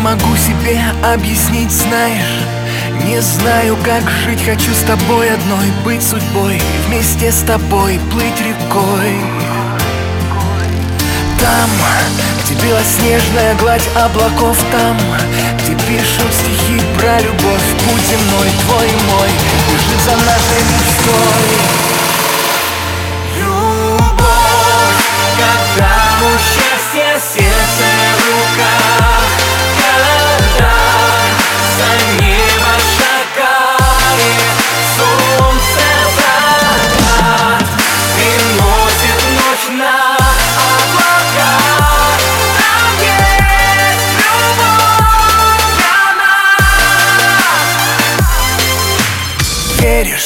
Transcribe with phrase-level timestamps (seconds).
[0.00, 2.40] могу себе объяснить, знаешь.
[3.06, 9.14] Не знаю, как жить, хочу с тобой одной Быть судьбой, вместе с тобой плыть рекой.
[11.38, 11.70] Там,
[12.44, 14.96] где белоснежная гладь облаков Там,
[15.62, 19.30] где пишут стихи про любовь Путь земной, твой и мой,
[19.68, 21.89] бежит за нашей мечтой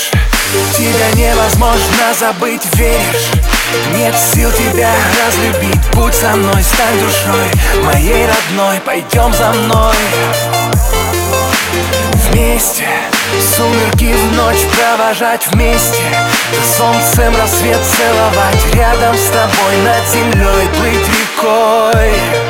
[0.05, 0.77] веришь?
[0.77, 3.31] Тебя невозможно забыть, веришь?
[3.97, 4.91] Нет сил тебя
[5.27, 9.97] разлюбить Будь со мной, стань душой Моей родной, пойдем за мной.
[12.31, 12.87] Вместе
[13.57, 16.03] Сумерки в ночь провожать вместе
[16.53, 22.44] За солнцем рассвет целовать Рядом с тобой над землей плыть рекой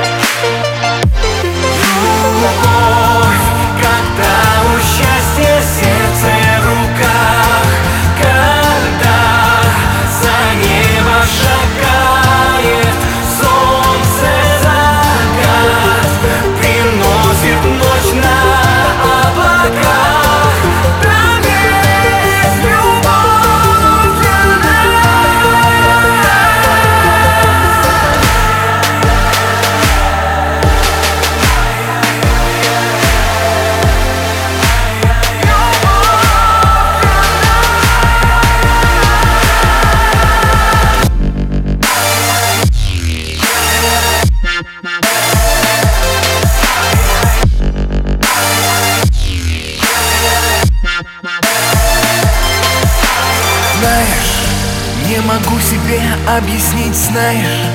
[53.84, 57.68] Знаешь, не могу себе объяснить, знаешь.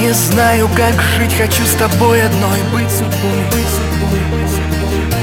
[0.00, 5.21] Не знаю, как жить, хочу с тобой одной Быть судьбой, быть судьбой, быть судьбой